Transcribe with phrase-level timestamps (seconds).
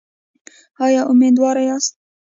[0.85, 1.93] ایا امیدواره یاست؟